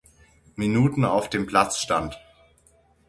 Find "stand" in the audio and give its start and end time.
1.77-2.19